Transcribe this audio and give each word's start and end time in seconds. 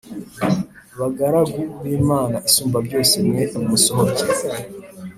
bagaragu 0.99 1.59
b 1.83 1.83
Imana 1.99 2.37
Isumbabyose 2.49 3.15
mwe 3.27 3.43
nimusohoke 3.53 4.23